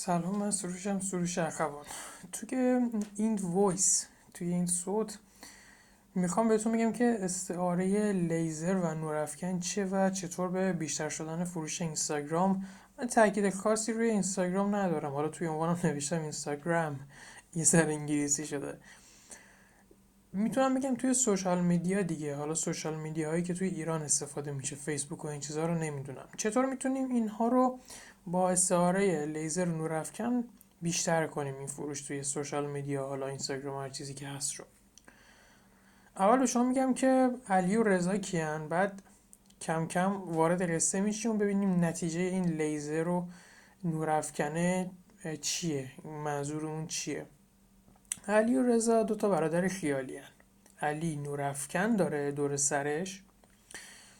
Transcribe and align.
سلام 0.00 0.36
من 0.36 0.50
سروشم 0.50 1.00
سروش 1.00 1.38
اخوان 1.38 1.72
توی 2.32 2.80
این 3.16 3.38
voice 3.42 4.06
توی 4.34 4.48
این 4.48 4.66
صوت 4.66 5.18
می‌خوام 6.14 6.48
بهتون 6.48 6.72
بگم 6.72 6.92
که 6.92 7.16
استعاره 7.20 8.12
لیزر 8.12 8.76
و 8.76 8.94
نورافکن 8.94 9.60
چیه 9.60 9.84
و 9.84 10.10
چطور 10.10 10.48
به 10.48 10.72
بیشتر 10.72 11.08
شدن 11.08 11.44
فروش 11.44 11.82
اینستاگرام؟ 11.82 12.66
من 12.98 13.06
تاکید 13.06 13.50
خاصی 13.50 13.92
روی 13.92 14.10
اینستاگرام 14.10 14.74
ندارم. 14.74 15.12
حالا 15.12 15.28
توی 15.28 15.46
عنوانم 15.46 15.80
نوشتم 15.84 16.22
اینستاگرام. 16.22 17.00
یه 17.54 17.64
سر 17.64 17.86
انگلیسی 17.86 18.46
شده. 18.46 18.78
می‌تونم 20.32 20.74
بگم 20.74 20.94
توی 20.94 21.14
social 21.14 21.60
media 21.60 22.02
دیگه. 22.02 22.36
حالا 22.36 22.54
social 22.54 22.96
media 22.96 23.30
هایی 23.30 23.42
که 23.42 23.54
توی 23.54 23.68
ایران 23.68 24.02
استفاده 24.02 24.52
میشه 24.52 24.76
فیسبوک 24.76 25.24
و 25.24 25.28
این 25.28 25.40
چیزها 25.40 25.66
رو 25.66 25.74
نمی‌دونم. 25.74 26.28
چطور 26.36 26.66
می‌تونیم 26.66 27.10
اینها 27.10 27.48
رو 27.48 27.78
با 28.26 28.50
استعاره 28.50 29.26
لیزر 29.26 29.64
نورافکن 29.64 30.44
بیشتر 30.82 31.26
کنیم 31.26 31.54
این 31.56 31.66
فروش 31.66 32.02
توی 32.02 32.22
سوشال 32.22 32.66
میدیا 32.66 33.06
حالا 33.06 33.26
اینستاگرام 33.26 33.82
هر 33.82 33.88
چیزی 33.88 34.14
که 34.14 34.28
هست 34.28 34.54
رو. 34.54 34.64
اول 36.16 36.38
به 36.38 36.46
شما 36.46 36.62
میگم 36.62 36.94
که 36.94 37.30
علی 37.48 37.76
و 37.76 37.82
رضا 37.82 38.16
کیان 38.16 38.68
بعد 38.68 39.02
کم 39.60 39.86
کم 39.86 40.22
وارد 40.22 40.74
قصه 40.74 41.00
میشیم 41.00 41.30
و 41.30 41.34
ببینیم 41.34 41.84
نتیجه 41.84 42.20
این 42.20 42.44
لیزر 42.44 43.08
و 43.08 43.26
نورافکنه 43.84 44.90
چیه؟ 45.40 45.90
منظور 46.24 46.66
اون 46.66 46.86
چیه؟ 46.86 47.26
علی 48.28 48.56
و 48.56 48.62
رضا 48.62 49.02
دوتا 49.02 49.28
برادر 49.28 49.68
خیالی 49.68 50.16
هن. 50.16 50.24
علی 50.80 51.16
نورافکن 51.16 51.96
داره 51.96 52.32
دور 52.32 52.56
سرش. 52.56 53.22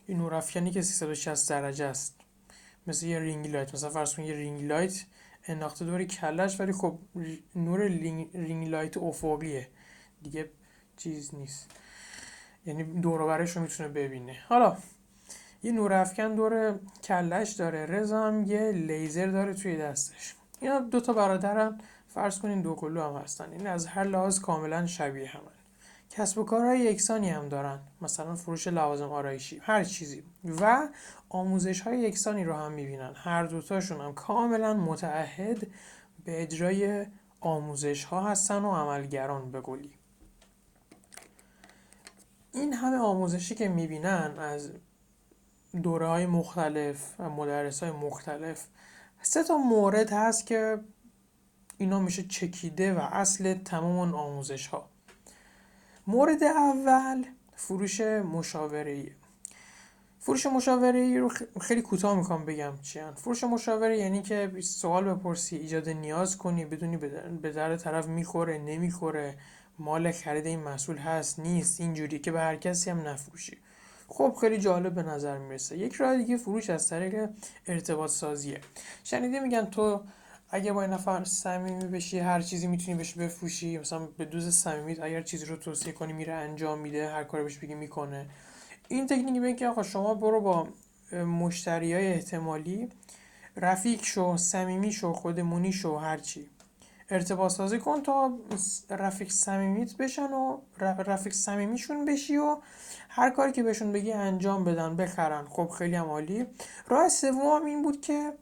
این 0.07 0.19
نورافکنی 0.19 0.71
که 0.71 0.83
360 0.83 1.51
درجه 1.51 1.85
است. 1.85 2.20
مثل 2.87 3.07
یه 3.07 3.19
ring 3.19 3.51
light. 3.51 3.75
مثلا 3.75 3.91
فرض 3.91 4.15
کن 4.15 4.23
یه 4.23 4.35
ring 4.35 4.65
light 4.65 5.05
انداخته 5.45 5.85
دور 5.85 6.05
کلش 6.05 6.61
ولی 6.61 6.73
خب 6.73 6.99
نور 7.55 7.81
ring 8.35 8.69
light 8.69 8.97
افقیه. 8.97 9.69
دیگه 10.23 10.51
چیز 10.97 11.35
نیست. 11.35 11.71
یعنی 12.67 12.85
دور 12.85 13.21
رو 13.21 13.61
می‌تونه 13.61 13.89
ببینه. 13.89 14.37
حالا 14.49 14.77
یه 15.63 15.73
نور 15.73 15.93
افکن 15.93 16.35
دور 16.35 16.81
کلش 17.05 17.53
داره. 17.53 17.87
رضا 17.87 18.27
هم 18.27 18.45
یه 18.45 18.73
لیزر 18.73 19.27
داره 19.27 19.55
توی 19.55 19.77
دستش. 19.77 20.35
اینا 20.61 20.81
دوتا 20.81 21.13
برادرن. 21.13 21.81
فرض 22.09 22.39
کنین 22.39 22.63
دوقلو 22.63 23.03
هم 23.03 23.23
هستن. 23.23 23.53
این 23.53 23.67
از 23.67 23.87
هر 23.87 24.05
لحاظ 24.05 24.41
کاملا 24.41 24.87
شبیه 24.87 25.29
همن. 25.29 25.60
کسب 26.11 26.39
و 26.39 26.45
کارهای 26.45 26.81
یکسانی 26.81 27.31
هم 27.31 27.49
دارن. 27.49 27.81
مثلا 28.03 28.35
فروش 28.35 28.69
لوازم 28.69 29.13
آرایشی 29.13 29.59
هر 29.59 29.85
چیزی. 29.85 30.23
و 30.45 30.89
آموزش 31.29 31.81
های 31.81 31.99
یکسانی 31.99 32.45
رو 32.45 32.55
هم 32.55 32.73
می‌بینن. 32.73 33.13
هر 33.17 33.45
دوتاشون 33.45 34.01
هم 34.01 34.15
کاملا 34.15 34.75
متعهد 34.75 35.67
به 36.25 36.43
اجرای 36.43 37.07
آموزش 37.41 38.05
ها 38.05 38.31
هستن 38.31 38.63
و 38.63 38.71
عملگران 38.71 39.51
به 39.51 39.61
گلی 39.61 39.93
این 42.53 42.73
همه 42.73 42.97
آموزشی 42.97 43.55
که 43.55 43.69
می‌بینن 43.69 44.35
از 44.39 44.73
دوره 45.83 46.07
های 46.07 46.27
مختلف 46.27 47.15
و 47.19 47.31
مدرس 47.31 47.83
های 47.83 47.93
مختلف 47.93 48.67
سه 49.23 49.45
تا 49.45 49.57
مورد 49.57 50.13
هست 50.13 50.47
که 50.47 50.81
اینا 51.79 52.01
میشه 52.01 52.23
چکیده 52.23 52.95
و 52.95 52.99
اصل 52.99 53.55
تمام 53.55 54.15
آموزش 54.15 54.67
ها 54.67 54.91
مورد 56.07 56.43
اول 56.43 57.25
فروش 57.57 58.01
مشاوره. 58.01 59.07
فروش 60.19 60.47
مشاوره 60.47 61.19
رو 61.19 61.33
خیلی 61.61 61.83
کوتاه 61.83 62.17
می‌خوام 62.17 62.45
بگم 62.45 62.73
چیان 62.83 63.15
فروش 63.15 63.45
مشاوره 63.45 63.99
یعنی 63.99 64.23
که 64.23 64.53
سوال 64.61 65.15
بپرسی 65.15 65.57
ایجاد 65.57 65.89
نیاز 65.89 66.39
کنی 66.39 66.65
بدونی 66.65 66.97
به 67.43 67.51
در 67.53 67.77
طرف 67.77 68.07
می‌خوره 68.07 68.59
نمی‌خوره 68.59 69.35
مال 69.79 70.13
خرید 70.13 70.47
این 70.47 70.61
مسئول 70.63 70.97
هست 70.97 71.39
نیست 71.39 71.81
اینجوری 71.81 72.19
که 72.19 72.33
به 72.33 72.41
هر 72.41 72.57
کسی 72.57 72.91
هم 72.91 73.09
نفروشی. 73.09 73.59
خب 74.09 74.37
خیلی 74.41 74.59
جالب 74.59 74.95
به 74.95 75.03
نظر 75.03 75.39
می‌رسه. 75.39 75.79
یک 75.79 75.95
راه 75.95 76.17
دیگه 76.17 76.37
فروش 76.37 76.71
از 76.71 76.89
طریق 76.89 77.29
ارتباط 77.67 78.11
سازیه. 78.11 78.61
شنیده 79.05 79.41
میگن 79.41 79.65
تو 79.65 80.01
اگه 80.53 80.73
با 80.73 80.83
این 80.83 80.91
نفر 80.91 81.25
صمیمی 81.25 81.85
بشی 81.85 82.19
هر 82.19 82.41
چیزی 82.41 82.67
می‌تونی 82.67 82.97
بهش 82.97 83.13
بفروشی 83.13 83.79
مثلا 83.79 84.07
به 84.07 84.25
دوز 84.25 84.55
صمیمیت 84.55 85.03
اگر 85.03 85.23
چیزی 85.23 85.45
رو 85.45 85.57
توصیه 85.57 85.93
کنی 85.93 86.13
میره 86.13 86.33
انجام 86.33 86.79
میده 86.79 87.11
هر 87.11 87.25
کاری 87.25 87.45
بهش 87.45 87.59
بگی 87.59 87.75
می‌کنه. 87.75 88.27
این 88.89 89.07
تکنیک 89.07 89.43
به 89.43 89.53
که 89.53 89.69
آقا 89.69 89.83
شما 89.83 90.15
برو 90.15 90.41
با 90.41 90.69
مشتری 91.25 91.95
های 91.95 92.07
احتمالی 92.07 92.89
رفیق 93.57 94.03
شو 94.03 94.37
صمیمی 94.37 94.93
شو 94.93 95.13
خودمونی 95.13 95.73
شو 95.73 95.97
هرچی 95.97 96.51
ارتباط 97.11 97.53
سازی 97.53 97.79
کن 97.79 98.03
تا 98.03 98.39
رفیق 98.91 99.31
صمیمیت 99.31 99.97
بشن 99.97 100.33
و 100.33 100.59
رفیق 100.81 101.33
صمیمیشون 101.33 102.05
بشی 102.05 102.37
و 102.37 102.57
هر 103.09 103.31
کاری 103.31 103.53
که 103.53 103.63
بهشون 103.63 103.93
بگی 103.93 104.13
انجام 104.13 104.65
بدن 104.65 104.97
بخرن. 104.97 105.47
خب 105.47 105.69
خیلی 105.69 105.97
هم 105.97 106.07
عالی. 106.07 106.47
راه 106.89 107.09
سوم 107.09 107.65
این 107.65 107.83
بود 107.83 108.01
که 108.01 108.33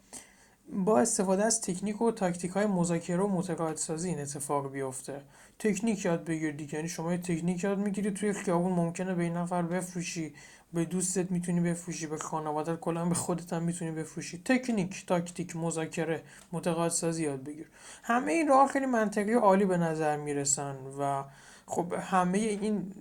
با 0.73 1.01
استفاده 1.01 1.45
از 1.45 1.61
تکنیک 1.61 2.03
و 2.03 2.13
تاکتیک 2.13 2.51
های 2.51 2.67
مذاکره 2.67 3.23
و 3.23 3.29
متقاعد 3.29 3.77
سازی 3.77 4.09
این 4.09 4.21
اتفاق 4.21 4.73
بیفته. 4.73 5.21
تکنیک 5.59 6.05
یاد 6.05 6.25
بگیر 6.25 6.53
دیگه. 6.53 6.75
یعنی 6.75 6.89
شما 6.89 7.17
تکنیک 7.17 7.65
یاد 7.65 7.79
می‌گیری 7.79 8.11
توی 8.11 8.33
خیابون 8.33 8.73
ممکنه 8.73 9.15
به 9.15 9.23
این 9.23 9.37
نفر 9.37 9.63
بفروشی. 9.63 10.35
به 10.73 10.85
دوستت 10.85 11.31
می‌تونی 11.31 11.61
بفروشی. 11.61 12.07
به 12.07 12.19
خانواده 12.19 12.77
کلا 12.77 13.05
به 13.05 13.15
خودت 13.15 13.53
هم 13.53 13.63
می‌تونی 13.63 13.91
بفروشی. 13.91 14.43
تکنیک 14.45 15.07
تاکتیک 15.07 15.57
مذاکره 15.57 16.23
متقاعد 16.53 16.91
سازی 16.91 17.25
یاد 17.25 17.45
بگیر. 17.45 17.67
همه 18.03 18.33
این 18.33 18.49
راه 18.49 18.69
خیلی 18.69 18.87
منطقی 18.87 19.35
و 19.35 19.41
عالی 19.41 19.65
به 19.65 19.77
نظر 19.77 20.17
می‌رسن 20.17 20.77
و 21.01 21.25
خب 21.67 21.95
همه 22.01 22.39
این 22.39 22.93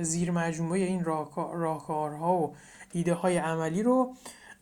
زیر 0.00 0.30
مجموعه 0.30 0.80
این 0.80 1.04
راهکارها 1.34 2.34
و 2.34 2.54
ایده 2.92 3.14
های 3.14 3.36
عملی 3.36 3.82
رو 3.82 4.14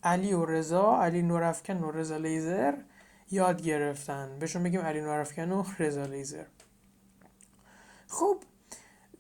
علی 0.03 0.33
و 0.33 0.45
رضا 0.45 1.03
علی 1.03 1.23
نورافکن 1.23 1.79
و 1.79 1.91
رضا 1.91 2.17
لیزر 2.17 2.75
یاد 3.31 3.63
گرفتن. 3.63 4.39
بهشون 4.39 4.63
بگیم 4.63 4.81
علی 4.81 5.01
نورافکن 5.01 5.53
و 5.53 5.65
رضا 5.79 6.05
لیزر. 6.05 6.45
خب 8.09 8.37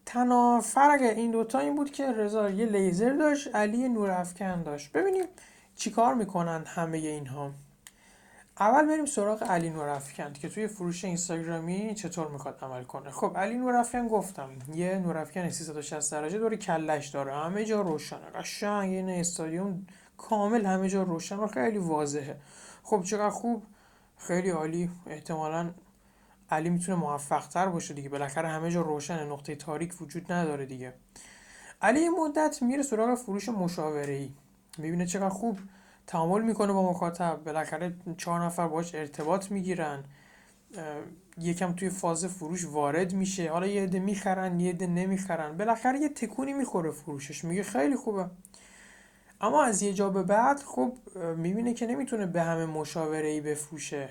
تنها 0.06 0.60
فرق 0.60 1.02
این 1.02 1.30
دوتا 1.30 1.58
این 1.58 1.74
بود 1.74 1.90
که 1.90 2.12
رضا 2.12 2.50
یه 2.50 2.66
لیزر 2.66 3.12
داشت 3.12 3.54
علی 3.54 3.88
نورافکن 3.88 4.62
داشت. 4.62 4.92
ببینیم 4.92 5.24
چیکار 5.76 6.14
می‌کنن 6.14 6.64
همه 6.66 6.98
اینها. 6.98 7.50
اول 8.60 8.86
بریم 8.86 9.06
سراغ 9.06 9.42
علی 9.42 9.70
نورافکن 9.70 10.32
که 10.32 10.48
توی 10.48 10.66
فروش 10.66 11.04
اینستاگرامی 11.04 11.94
چطور 11.94 12.28
می‌خواد 12.28 12.58
عمل 12.62 12.84
کنه. 12.84 13.10
خب 13.10 13.36
علی 13.36 13.54
نورافکن 13.54 14.08
گفتم 14.08 14.48
یه 14.74 14.98
نورافکن 14.98 15.50
360 15.50 16.12
درجه 16.12 16.38
دور 16.38 16.56
کلش 16.56 17.08
داره. 17.08 17.34
همه 17.34 17.64
جا 17.64 17.80
روشنه. 17.80 18.30
قشنگ 18.34 18.92
یه 18.92 19.20
استادیوم 19.20 19.86
کامل 20.18 20.66
همه 20.66 20.88
جا 20.88 21.02
روشن 21.02 21.36
و 21.36 21.46
خیلی 21.46 21.78
واضحه. 21.78 22.36
خب 22.82 23.02
چقدر 23.02 23.30
خوب؟ 23.30 23.62
خیلی 24.16 24.50
عالی. 24.50 24.90
احتمالا 25.06 25.70
علی 26.50 26.70
می‌تونه 26.70 26.98
موفق 26.98 27.46
تر 27.46 27.68
باشه 27.68 27.94
دیگه. 27.94 28.08
بالاخره 28.08 28.48
همه 28.48 28.70
جا 28.70 28.82
روشنه. 28.82 29.24
نقطه 29.24 29.54
تاریک 29.54 30.02
وجود 30.02 30.32
نداره 30.32 30.66
دیگه. 30.66 30.94
علی 31.82 32.08
مدت 32.08 32.62
میره 32.62 32.82
سراغ 32.82 33.14
فروش 33.14 33.48
مشاوره 33.48 34.14
ای 34.14 34.30
می‌بینه 34.78 35.06
چقدر 35.06 35.28
خوب 35.28 35.58
تعامل 36.06 36.42
می‌کنه 36.42 36.72
با 36.72 36.90
مخاطب. 36.90 37.44
بالاخره 37.44 37.96
چهار 38.16 38.44
نفر 38.44 38.68
باش 38.68 38.94
ارتباط 38.94 39.50
می‌گیرن. 39.50 40.04
یکم 41.38 41.72
توی 41.72 41.90
فاز 41.90 42.26
فروش 42.26 42.66
وارد 42.66 43.12
میشه. 43.12 43.50
حالا 43.50 43.66
یه 43.66 43.82
عده 43.82 43.98
می‌خرن 43.98 44.60
یه 44.60 44.70
عده 44.70 44.86
نمی‌خرن. 44.86 45.56
بالاخره 45.56 46.00
یه 46.00 46.08
تکونی 46.08 46.52
می‌خوره 46.52 46.90
فروشش. 46.90 47.44
میگه 47.44 47.62
خیلی 47.62 47.96
خوبه. 47.96 48.30
اما 49.40 49.64
از 49.64 49.82
یه 49.82 49.92
جا 49.92 50.10
به 50.10 50.22
بعد 50.22 50.62
خب 50.62 50.92
می‌بینه 51.36 51.74
که 51.74 51.86
نمی‌تونه 51.86 52.26
به 52.26 52.42
همه 52.42 52.66
مشاوره 52.66 53.28
ای 53.28 53.40
بفروشه. 53.40 54.08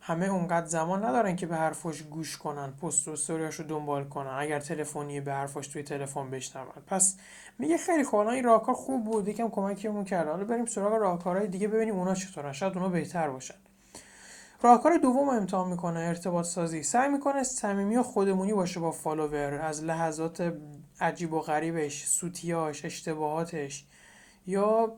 همه 0.00 0.26
اونقدر 0.26 0.66
زمان 0.66 1.04
ندارن 1.04 1.36
که 1.36 1.46
به 1.46 1.56
حرفاش 1.56 2.02
گوش 2.02 2.36
کنن 2.36 2.72
پست 2.72 3.08
و 3.08 3.36
رو 3.36 3.64
دنبال 3.68 4.04
کنن 4.04 4.30
اگر 4.38 4.60
تلفنی 4.60 5.20
به 5.20 5.32
حرفاش 5.32 5.68
توی 5.68 5.82
تلفن 5.82 6.30
بشنون. 6.30 6.66
پس 6.86 7.16
میگه 7.58 7.76
خیلی 7.76 8.04
خوب 8.04 8.26
این 8.26 8.44
راهکار 8.44 8.74
خوب 8.74 9.04
بود 9.04 9.28
یکم 9.28 9.48
کمکمون 9.48 10.04
کرد. 10.04 10.28
حالا 10.28 10.44
بریم 10.44 10.66
سراغ 10.66 10.92
راهکارهای 10.92 11.46
دیگه 11.46 11.68
ببینیم 11.68 11.96
اونا 11.96 12.14
چطورن. 12.14 12.52
شاید 12.52 12.76
اونا 12.76 12.88
بهتر 12.88 13.30
باشن. 13.30 13.54
راهکار 14.62 14.96
دوم 14.96 15.28
امتحان 15.28 15.68
می‌کنه 15.68 16.00
ارتباط 16.00 16.44
سازی. 16.44 16.82
سعی 16.82 17.08
می‌کنه 17.08 17.42
صمیمی 17.42 17.96
و 17.96 18.02
خودمونی 18.02 18.52
باشه 18.52 18.80
با 18.80 18.90
فالوور. 18.90 19.54
از 19.54 19.84
لحظات 19.84 20.54
عجیب 21.00 21.32
و 21.32 21.40
غریبش 21.40 22.04
سوتیاش 22.06 22.84
اشتباهاتش. 22.84 23.84
یا 24.46 24.96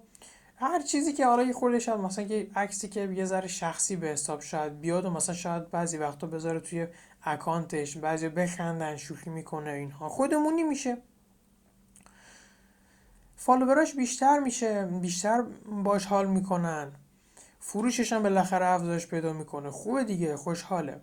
هر 0.57 0.83
چیزی 0.83 1.13
که 1.13 1.27
حالا 1.27 1.43
یه 1.43 1.53
خورده 1.53 1.79
شاید 1.79 2.01
مثلا 2.01 2.25
که 2.25 2.51
عکسی 2.57 2.89
که 2.89 3.01
یه 3.01 3.25
ذره 3.25 3.49
شخصی 3.49 3.97
به 3.97 4.07
حساب 4.07 4.41
شاید 4.41 4.81
بیاد 4.81 5.05
و 5.05 5.11
مثلا 5.11 5.35
شاید 5.35 5.71
بعضی 5.71 5.97
وقتا 5.97 6.27
بذاره 6.27 6.61
توی 6.61 6.87
اکانتش 7.23 7.97
بعضی 7.97 8.29
بخندن 8.29 8.97
شوخی 8.97 9.31
می‌کنه 9.31 9.71
اینها. 9.71 10.09
خودمونی 10.09 10.63
میشه. 10.63 10.97
فالووراش 13.37 13.95
بیشتر 13.95 14.39
میشه 14.39 14.85
بیشتر 14.85 15.45
باش 15.85 16.07
حال 16.07 16.27
می‌کنن. 16.27 16.93
فروشش 17.61 18.13
هم 18.13 18.23
بالاخره 18.23 18.67
افزایش 18.67 19.07
پیدا 19.07 19.33
می‌کنه. 19.33 19.71
خوبه 19.71 20.05
دیگه 20.05 20.37
خوشحاله. 20.37 21.01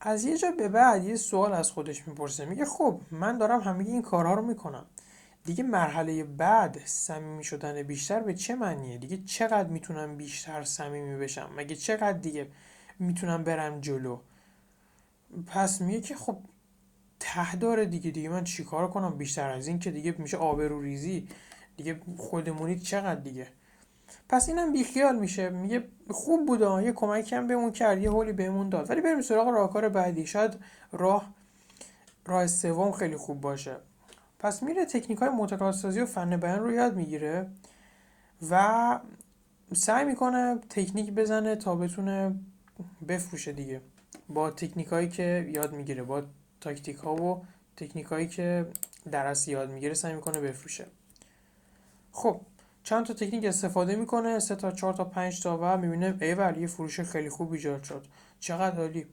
از 0.00 0.24
یه 0.24 0.38
جا 0.38 0.50
به 0.50 0.68
بعد 0.68 1.04
یه 1.04 1.16
سوال 1.16 1.52
از 1.52 1.70
خودش 1.70 2.08
می‌پرسه. 2.08 2.44
میگه 2.44 2.64
خب 2.64 3.00
من 3.10 3.38
دارم 3.38 3.60
همه 3.60 3.84
این 3.84 4.02
کارها 4.02 4.34
رو 4.34 4.42
می‌کنم. 4.42 4.86
دیگه 5.44 5.64
مرحله 5.64 6.24
بعد 6.24 6.80
صمیمی 6.84 7.44
شدن 7.44 7.82
بیشتر 7.82 8.20
به 8.20 8.34
چه 8.34 8.54
معنیه؟ 8.54 8.98
دیگه 8.98 9.16
چقدر 9.24 9.68
می‌تونم 9.68 10.16
بیشتر 10.16 10.64
صمیمی 10.64 11.16
بشم؟ 11.16 11.50
مگه 11.56 11.76
چقدر 11.76 12.18
دیگه 12.18 12.46
می‌تونم 12.98 13.44
برم 13.44 13.80
جلو؟ 13.80 14.18
پس 15.46 15.80
میگه 15.80 16.00
که 16.00 16.16
خب 16.16 16.38
ته 17.20 17.56
داره 17.56 17.86
دیگه 17.86 18.10
دیگه 18.10 18.28
من 18.28 18.44
چیکار 18.44 18.90
کنم؟ 18.90 19.16
بیشتر 19.16 19.50
از 19.50 19.66
این 19.66 19.78
که 19.78 19.90
دیگه 19.90 20.14
میشه 20.18 20.36
آبرو 20.36 20.80
ریزی. 20.80 21.28
دیگه 21.76 22.00
خودمونید 22.16 22.82
چقدر 22.82 23.20
دیگه. 23.20 23.46
پس 24.28 24.48
اینم 24.48 24.72
بیخیال 24.72 25.18
میشه. 25.18 25.50
میگه 25.50 25.84
خوب 26.10 26.46
بوده 26.46 26.82
یه 26.84 26.92
کمکی 26.92 27.36
هم 27.36 27.46
بهمون 27.46 27.72
کرد 27.72 28.02
یه 28.02 28.10
حولی 28.10 28.32
بهمون 28.32 28.68
داد. 28.68 28.90
ولی 28.90 29.00
بریم 29.00 29.22
سراغ 29.22 29.48
راهکار 29.48 29.88
بعدی. 29.88 30.26
شاید 30.26 30.58
راه 30.92 31.34
راه 32.26 32.46
سوم 32.46 32.92
خیلی 32.92 33.16
خوب 33.16 33.40
باشه. 33.40 33.76
پس 34.44 34.62
میره 34.62 34.84
تکنیک 34.84 35.18
های 35.18 35.28
متکارسازی 35.28 36.00
و 36.00 36.06
فن 36.06 36.36
بیان 36.36 36.58
رو 36.58 36.72
یاد 36.72 36.96
می‌گیره 36.96 37.46
و 38.50 39.00
سعی 39.74 40.04
می‌کنه 40.04 40.58
تکنیک 40.70 41.12
بزنه 41.12 41.56
تا 41.56 41.74
بتونه 41.74 42.34
بفروشه 43.08 43.52
دیگه. 43.52 43.80
با 44.28 44.50
تکنیک 44.50 44.86
هایی 44.86 45.08
که 45.08 45.50
یاد 45.54 45.72
می‌گیره 45.72 46.02
با 46.02 46.22
تاکتیک 46.60 46.96
ها 46.96 47.14
و 47.14 47.44
تکنیک 47.76 48.06
هایی 48.06 48.28
که 48.28 48.66
درس 49.12 49.48
یاد 49.48 49.70
می‌گیره 49.70 49.94
سعی 49.94 50.14
می‌کنه 50.14 50.40
بفروشه. 50.40 50.86
خب 52.12 52.40
چند 52.82 53.06
تا 53.06 53.14
تکنیک 53.14 53.44
استفاده 53.44 53.96
می‌کنه. 53.96 54.38
سه 54.38 54.56
تا 54.56 54.70
چهار 54.70 54.94
تا 54.94 55.04
پنج 55.04 55.42
تا 55.42 55.58
و 55.62 55.76
می‌بینه 55.76 56.16
ای 56.20 56.60
یه 56.60 56.66
فروش 56.66 57.00
خیلی 57.00 57.30
خوب 57.30 57.52
ایجاد 57.52 57.82
شد. 57.82 58.06
چقدر 58.40 58.80
عالی. 58.80 59.06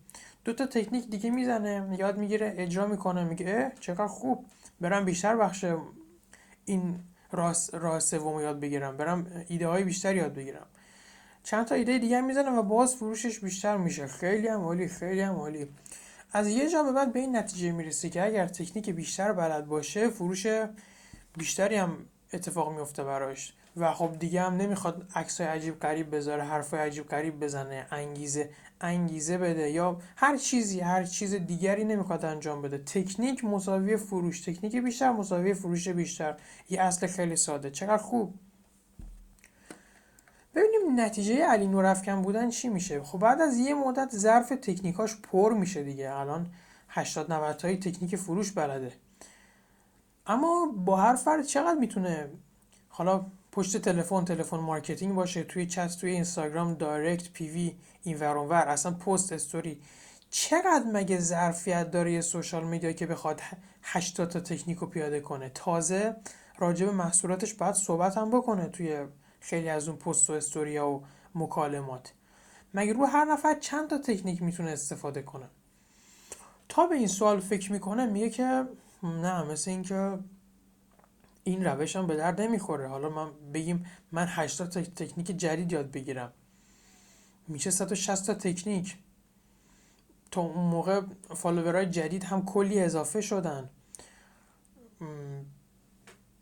دو 0.46 0.54
تا 0.54 0.66
تکنیک 0.66 1.10
دیگه 1.10 1.30
می‌زنه 1.30 1.96
یاد 2.00 2.18
می‌گیره 2.18 2.54
اجرا 2.58 2.88
می‌کنه 2.88 3.24
میگه 3.24 3.46
اه 3.50 3.80
چقدر 3.80 4.08
خوب. 4.08 4.46
برم 4.82 5.06
بیشتر 5.06 5.36
بخش 5.36 5.66
این 6.66 7.00
راس 7.32 7.74
راه 7.74 8.00
سوم 8.00 8.40
یاد 8.40 8.60
بگیرم. 8.60 8.98
برم 8.98 9.46
ایده 9.48 9.68
های 9.68 9.84
بیشتر 9.84 10.16
یاد 10.16 10.34
بگیرم. 10.34 10.66
چند 11.44 11.66
تا 11.66 11.76
ایده 11.76 11.98
دیگه 11.98 12.22
می‌زنه 12.22 12.52
و 12.52 12.64
باز 12.64 12.96
فروشش 12.96 13.40
بیشتر 13.40 13.78
میشه. 13.78 14.08
خیلی 14.08 14.48
هم 14.48 14.62
عالی 14.62 14.88
خیلی 14.88 15.22
هم 15.22 15.36
عالی. 15.36 15.68
از 16.34 16.48
یه 16.48 16.70
جا 16.70 16.84
به 16.84 16.92
بعد 16.92 17.14
به 17.14 17.20
این 17.20 17.36
نتیجه 17.36 17.72
می‌رسه 17.72 18.10
که 18.10 18.26
اگر 18.26 18.48
تکنیک 18.48 18.90
بیشتر 18.90 19.34
بلد 19.34 19.66
باشه 19.66 20.10
فروش 20.10 20.48
بیشتری 21.38 21.76
هم 21.76 21.98
اتفاق 22.34 22.74
میفته 22.74 23.04
براش. 23.04 23.54
و 23.78 23.94
خب 23.94 24.20
دیگه 24.20 24.42
هم 24.42 24.54
نمی‌خواد 24.54 25.12
عکسای 25.16 25.48
عجیب 25.48 25.80
غریب 25.80 26.16
بذاره 26.16 26.44
حرفای 26.44 26.80
عجیب 26.80 27.08
غریب 27.08 27.40
بزنه 27.40 27.88
انگیزه 27.92 28.50
انگیزه 28.82 29.38
بده 29.38 29.70
یا 29.70 30.02
هر 30.16 30.38
چیزی 30.38 30.80
هر 30.80 31.04
چیز 31.04 31.34
دیگری 31.34 31.84
نمی‌خواد 31.84 32.26
انجام 32.26 32.62
بده. 32.62 32.78
تکنیک 32.78 33.46
مساوی 33.46 33.98
فروش 33.98 34.42
تکنیک 34.42 34.76
بیشتر 34.76 35.12
مساوی 35.12 35.54
فروش 35.54 35.88
بیشتر. 35.88 36.38
یه 36.70 36.82
اصل 36.82 37.08
خیلی 37.08 37.36
ساده. 37.36 37.70
چقدر 37.70 37.98
خوب. 37.98 38.34
ببینیم 40.56 41.00
نتیجه 41.00 41.46
علی 41.46 41.68
نورافکن 41.68 42.22
بودن 42.22 42.50
چی 42.50 42.70
میشه. 42.70 43.04
خب 43.04 43.20
بعد 43.20 43.42
از 43.42 43.58
یه 43.58 43.74
مدت 43.74 44.12
ظرف 44.16 44.50
تکنیکاش 44.50 45.18
پر 45.24 45.54
میشه 45.54 45.84
دیگه. 45.84 46.12
الان 46.12 46.48
80 46.90 47.34
90 47.34 47.58
تایی 47.58 47.78
تکنیک 47.78 48.16
فروش 48.16 48.52
بلده. 48.52 48.94
اما 50.28 50.74
با 50.86 50.98
هر 50.98 51.16
فرد 51.16 51.46
چقدر 51.46 51.80
می‌تونه؟ 51.80 52.30
حالا 52.90 53.26
پشت 53.52 53.78
تلفن 53.78 54.26
تلفن 54.26 54.58
marketing 54.58 55.16
باشه 55.16 55.44
توی 55.44 55.66
چت 55.66 55.98
توی 55.98 56.12
اینستاگرام 56.12 56.74
direct 56.74 57.30
PV 57.30 57.76
این 58.04 58.20
ور 58.20 58.68
اصلا 58.68 58.92
پست 58.92 59.34
استوری. 59.34 59.82
چقدر 60.30 60.84
مگه 60.94 61.20
ظرفیت 61.20 61.92
داره 61.92 62.12
یه 62.12 62.22
social 62.22 62.64
media 62.64 62.92
که 62.92 63.06
بخواد 63.06 63.42
80 63.84 64.30
تا 64.30 64.40
تکنیک 64.40 64.78
رو 64.78 64.88
پیاده 64.88 65.20
کنه؟ 65.20 65.50
تازه 65.50 66.16
راجع 66.58 66.86
به 66.86 66.92
محصولاتش 66.92 67.54
باید 67.54 67.76
صحبت 67.76 68.18
هم 68.18 68.30
بکنه 68.30 68.68
توی 68.68 69.06
خیلی 69.40 69.70
از 69.70 69.88
اون 69.88 69.98
پست 69.98 70.30
و 70.30 70.34
استوریا 70.34 70.90
و 70.90 71.04
مکالمات. 71.36 72.14
مگه 72.74 72.94
رو 72.94 73.06
هر 73.06 73.26
نفر 73.26 73.60
چند 73.60 73.90
تا 73.90 73.98
تکنیک 73.98 74.44
می‌تونه 74.44 74.72
استفاده 74.72 75.22
کنه؟ 75.22 75.46
تا 76.70 76.88
به 76.88 76.96
این 76.96 77.08
سوال 77.08 77.40
فکر 77.40 77.72
می‌کنه 77.72 78.06
میگه 78.06 78.30
که 78.30 78.66
نه 79.04 79.44
مثل 79.44 79.72
اینکه 79.72 80.20
این 81.44 81.66
روش 81.66 81.96
هم 81.96 82.08
به 82.08 82.16
درد 82.16 82.42
نمی‌خوره. 82.42 82.88
حالا 82.88 83.10
من 83.10 83.32
بگیم 83.54 83.86
من 84.12 84.28
80 84.30 84.70
تا 84.70 84.82
تکنیک 84.82 85.28
جدید 85.28 85.72
یاد 85.72 85.92
بگیرم. 85.92 86.34
میشه 87.48 87.72
160 87.72 88.26
تا 88.26 88.34
تکنیک. 88.34 88.98
تا 90.32 90.42
اون 90.42 90.66
موقع 90.66 91.02
فالوورهای 91.36 91.86
جدید 91.86 92.24
هم 92.24 92.46
کلی 92.46 92.80
اضافه 92.80 93.22
شدن. 93.22 93.70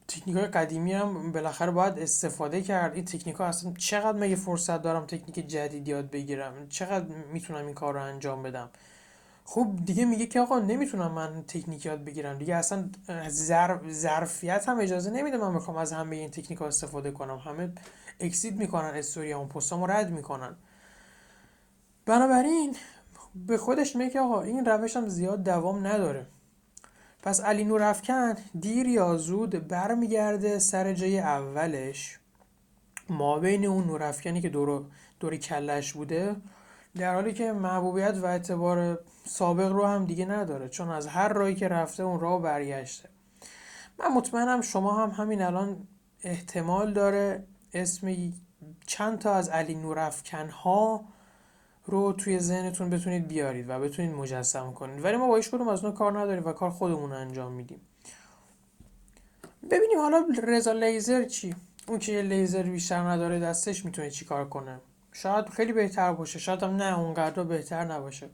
تکنیک 0.08 0.38
های 0.38 0.48
قدیمی 0.48 0.94
هم 0.94 1.32
بالاخره 1.32 1.72
باید 1.72 2.00
استفاده 2.00 2.62
کرد. 2.62 2.96
این 2.96 3.06
تکنیک 3.06 3.36
ها 3.36 3.46
اصلا 3.46 3.74
چقدر 3.74 4.18
مگه 4.18 4.36
فرصت 4.36 4.82
دارم 4.82 5.06
تکنیک 5.06 5.48
جدید 5.48 5.88
یاد 5.88 6.10
بگیرم؟ 6.10 6.70
چقدر 6.70 7.06
می‌تونم 7.06 7.66
این 7.66 7.76
کار 7.76 7.94
رو 7.94 8.04
انجام 8.04 8.44
بدم؟ 8.44 8.70
خب 9.52 9.68
دیگه 9.86 10.06
میگه 10.06 10.26
که 10.26 10.40
آقا 10.40 10.60
نمی‌تونم 10.60 11.12
من 11.12 11.44
تکنیک 11.48 11.86
یاد 11.86 12.04
بگیرم. 12.04 12.38
دیگه 12.38 12.56
اصلا 12.56 12.90
ظرفیت 13.90 14.70
هم 14.70 14.80
اجازه 14.80 15.12
نمیده 15.12 15.38
من 15.38 15.56
بخوام 15.56 15.78
از 15.78 15.94
همه 15.94 16.16
این 16.16 16.32
تکنیک 16.32 16.60
ها 16.60 16.68
استفاده 16.68 17.12
کنم. 17.12 17.38
همه 17.38 17.72
اکسید 18.20 18.58
می‌کنن 18.58 18.88
استوری 18.88 19.34
اون 19.34 19.48
پستامو 19.48 19.88
رد 19.88 20.12
می‌کنن. 20.12 20.56
بنابراین 22.06 22.76
به 23.36 23.58
خودش 23.58 23.96
میگه 23.96 24.10
که 24.10 24.20
آقا 24.20 24.42
این 24.42 24.66
روش 24.66 24.98
هم 24.98 25.08
زیاد 25.08 25.44
دوام 25.44 25.88
نداره. 25.88 26.26
پس 27.24 27.42
علی 27.42 27.64
نور 27.64 27.84
افکن 27.84 28.34
دیر 28.60 28.88
یا 28.88 29.18
زود 29.18 29.68
برمیگرده 29.68 30.60
سر 30.60 30.94
جای 30.94 31.20
اولش. 31.20 32.20
ما 33.10 33.40
بین 33.40 33.66
اون 33.66 33.88
نورافکنی 33.88 34.42
که 34.42 34.50
دور 34.50 34.86
دوری 35.20 35.38
کلش 35.38 35.94
بوده 35.94 36.36
در 36.96 37.14
حالی 37.14 37.34
که 37.34 37.52
محبوبیت 37.52 38.18
و 38.18 38.26
اعتبار 38.26 39.00
سابق 39.26 39.72
رو 39.72 39.86
هم 39.86 40.06
دیگه 40.06 40.26
نداره 40.26 40.70
چون 40.70 40.90
از 40.90 41.08
هر 41.08 41.28
راهی 41.28 41.56
که 41.56 41.68
رفته 41.68 42.04
اون 42.04 42.20
راه 42.20 42.42
برگشته. 42.42 43.10
من 44.00 44.08
مطمئنم 44.08 44.62
شما 44.62 45.04
هم 45.04 45.10
همین 45.10 45.42
الان 45.42 45.88
احتمال 46.24 46.94
داره 46.94 47.44
اسم 47.74 48.34
چند 48.86 49.20
تا 49.20 49.34
از 49.34 49.50
علی 49.50 49.76
نورافکن 49.76 50.50
ها 50.50 51.06
رو 51.86 52.14
توی 52.14 52.40
ذهنتون 52.40 52.90
بتونید 52.90 53.28
بیارید 53.28 53.70
و 53.70 53.80
بتونید 53.80 54.16
مجسم 54.16 54.74
کنید. 54.74 55.04
ولی 55.04 55.18
ما 55.18 55.28
با 55.28 55.40
کدوم 55.40 55.68
از 55.68 55.86
اون 55.86 55.94
کار 55.94 56.20
نداریم 56.20 56.46
و 56.46 56.52
کار 56.52 56.70
خودمون 56.70 57.12
انجام 57.12 57.52
میدیم. 57.52 57.82
ببینیم 59.72 60.00
حالا 60.00 60.26
رضا 60.44 60.72
لیزر 60.72 61.24
چی؟ 61.24 61.56
اون 61.88 62.00
که 62.00 62.12
یه 62.12 62.22
لیزر 62.22 62.64
بیشتر 62.64 63.00
نداره 63.00 63.40
دستش 63.40 63.86
می‌تونه 63.86 64.10
چی 64.10 64.26
کار 64.26 64.50
کنه؟ 64.50 64.80
شاید 65.14 65.50
خیلی 65.50 65.74
بهتر 65.74 66.14
باشه 66.14 66.40
شاید 66.40 66.64
هم 66.64 66.76
نه 66.76 67.00
اونقدر 67.00 67.44
بهتر 67.44 67.86
نباشه. 67.86 68.30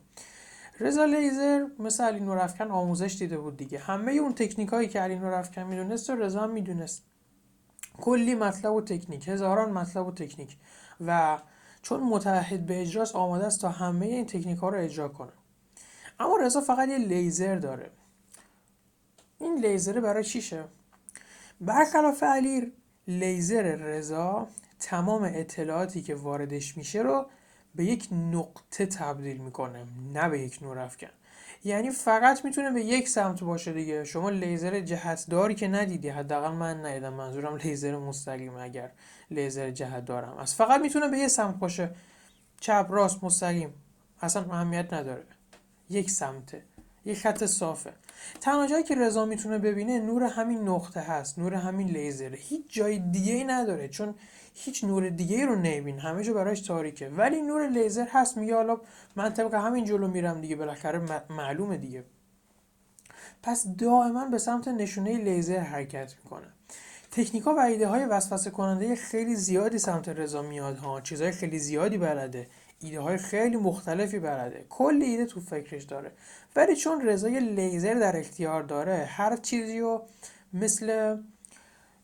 رضا 0.80 1.04
لیزر 1.04 1.66
مثل 1.78 2.04
علی 2.04 2.20
نورافکن 2.20 2.70
آموزش 2.70 3.16
دیده 3.18 3.38
بود 3.38 3.56
دیگه. 3.56 3.78
همه 3.78 4.12
اون 4.12 4.34
تکنیک 4.34 4.68
هایی 4.68 4.88
که 4.88 5.00
علی 5.00 5.16
نورافکن 5.16 5.62
می‌دونست 5.62 6.10
و 6.10 6.16
رضا 6.16 6.40
هم 6.40 6.50
می‌دونست. 6.50 7.04
کلی 8.00 8.34
مطلب 8.34 8.72
و 8.72 8.80
تکنیک 8.80 9.28
هزاران 9.28 9.72
مطلب 9.72 10.06
و 10.06 10.12
تکنیک. 10.12 10.56
و 11.06 11.38
چون 11.82 12.00
متحد 12.00 12.66
به 12.66 12.82
اجراست 12.82 13.16
آماده 13.16 13.46
است 13.46 13.60
تا 13.60 13.68
همه 13.68 14.06
این 14.06 14.26
تکنیک 14.26 14.58
ها 14.58 14.68
رو 14.68 14.78
اجرا 14.78 15.08
کنه. 15.08 15.32
اما 16.20 16.36
رضا 16.36 16.60
فقط 16.60 16.88
یه 16.88 16.98
لیزر 16.98 17.56
داره. 17.56 17.90
این 19.38 19.58
لیزر 19.58 20.00
برای 20.00 20.24
چیشه؟ 20.24 20.64
برخلاف 21.60 22.22
علی 22.22 22.72
لیزر 23.08 23.62
رضا 23.62 24.48
تمام 24.80 25.30
اطلاعاتی 25.34 26.02
که 26.02 26.14
واردش 26.14 26.76
میشه 26.76 27.02
رو 27.02 27.26
به 27.74 27.84
یک 27.84 28.08
نقطه 28.12 28.86
تبدیل 28.86 29.36
می‌کنه 29.36 29.86
نه 30.12 30.28
به 30.28 30.40
یک 30.40 30.58
نور 30.62 30.78
افکن 30.78 31.08
یعنی 31.64 31.90
فقط 31.90 32.44
می‌تونه 32.44 32.70
به 32.70 32.80
یک 32.80 33.08
سمت 33.08 33.44
باشه 33.44 33.72
دیگه. 33.72 34.04
شما 34.04 34.30
لیزر 34.30 34.80
جهتداری 34.80 35.54
که 35.54 35.68
ندیدی 35.68 36.08
حداقل 36.08 36.52
من 36.52 36.86
ندیدم. 36.86 37.14
منظورم 37.14 37.56
لیزر 37.56 37.96
مستقیم. 37.96 38.56
اگر 38.56 38.90
لیزر 39.30 39.70
جهت 39.70 40.04
دارم 40.04 40.36
از 40.36 40.54
فقط 40.54 40.80
می‌تونه 40.80 41.08
به 41.08 41.18
یک 41.18 41.28
سمت 41.28 41.54
باشه. 41.54 41.90
چپ 42.60 42.86
راست 42.90 43.24
مستقیم. 43.24 43.74
اصلا 44.20 44.42
اهمیت 44.42 44.92
نداره. 44.92 45.24
یک 45.90 46.10
سمته. 46.10 46.62
یک 47.06 47.18
خط 47.18 47.44
صافه. 47.44 47.92
تنها 48.40 48.66
جایی 48.66 48.84
که 48.84 48.94
رضا 48.94 49.24
می‌تونه 49.24 49.58
ببینه 49.58 50.00
نور 50.00 50.22
همین 50.22 50.68
نقطه 50.68 51.00
هست 51.00 51.38
نور 51.38 51.54
همین 51.54 51.88
لیزره 51.88 52.38
هیچ 52.38 52.62
جای 52.68 52.98
دیگه 52.98 53.34
ای 53.34 53.44
نداره 53.44 53.88
چون 53.88 54.14
هیچ 54.54 54.84
نور 54.84 55.08
دیگه 55.08 55.36
ای 55.36 55.46
رو 55.46 55.56
نمیبین 55.56 55.98
همه 55.98 56.24
جا 56.24 56.32
براش 56.32 56.60
تاریکه. 56.60 57.08
ولی 57.08 57.42
نور 57.42 57.68
لیزر 57.68 58.06
هست 58.10 58.36
میگه 58.36 58.54
حالا 58.54 58.80
من 59.16 59.32
طبق 59.32 59.54
همین 59.54 59.84
جلو 59.84 60.08
میرم 60.08 60.40
دیگه 60.40 60.56
بالاخره 60.56 61.22
معلومه 61.30 61.76
دیگه. 61.76 62.04
پس 63.42 63.66
دائما 63.78 64.24
به 64.24 64.38
سمت 64.38 64.68
نشونه 64.68 65.18
لیزر 65.18 65.58
حرکت 65.58 66.14
می‌کنه. 66.24 66.46
تکنیکا 67.10 67.54
و 67.54 67.60
ایده 67.60 67.88
های 67.88 68.04
وسوسه 68.04 68.50
کننده 68.50 68.96
خیلی 68.96 69.36
زیادی 69.36 69.78
سمت 69.78 70.08
رضا 70.08 70.42
میاد 70.42 70.76
ها. 70.76 71.00
چیزهای 71.00 71.32
خیلی 71.32 71.58
زیادی 71.58 71.98
بلده. 71.98 72.46
ایده 72.80 73.00
های 73.00 73.16
خیلی 73.16 73.56
مختلفی 73.56 74.18
بلده 74.18 74.66
کلی 74.68 75.04
ایده 75.04 75.26
تو 75.26 75.40
فکرش 75.40 75.82
داره. 75.82 76.12
ولی 76.56 76.76
چون 76.76 77.00
رضا 77.00 77.28
یه 77.28 77.40
لیزر 77.40 77.94
در 77.94 78.16
اختیار 78.16 78.62
داره 78.62 79.04
هر 79.04 79.36
چیزی 79.36 79.80
رو 79.80 80.06
مثل 80.52 81.16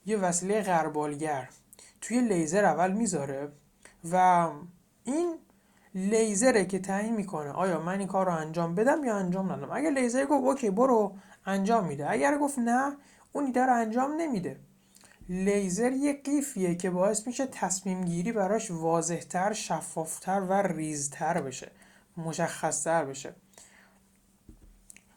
یه 0.06 0.16
وسیله 0.16 0.62
غربالگر 0.62 1.48
توی 2.00 2.20
لیزر 2.20 2.64
اول 2.64 2.92
می‌ذاره 2.92 3.52
و 4.12 4.48
این 5.04 5.34
لیزره 5.94 6.64
که 6.64 6.78
تعیین 6.78 7.16
می‌کنه 7.16 7.50
آیا 7.50 7.80
من 7.80 7.98
این 7.98 8.08
کار 8.08 8.26
رو 8.26 8.32
انجام 8.32 8.74
بدم 8.74 9.04
یا 9.04 9.16
انجام 9.16 9.52
ندم؟ 9.52 9.70
اگر 9.72 9.90
لیزر 9.90 10.24
گفت 10.24 10.44
OK 10.44 10.70
برو 10.70 11.16
انجام 11.46 11.86
میده. 11.86 12.10
اگر 12.10 12.38
گفت 12.38 12.58
نه 12.58 12.96
اون 13.32 13.44
ایده 13.44 13.66
رو 13.66 13.74
انجام 13.74 14.12
نمیده. 14.12 14.60
لیزر 15.32 15.92
یه 15.92 16.20
قیفیه 16.24 16.74
که 16.74 16.90
باعث 16.90 17.26
میشه 17.26 17.46
تصمیم 17.46 18.04
گیری 18.04 18.32
براش 18.32 18.70
واضحتر 18.70 19.52
شفافتر 19.52 20.40
و 20.40 20.52
ریزتر 20.52 21.40
بشه 21.40 21.70
مشخصتر 22.16 23.04
بشه. 23.04 23.34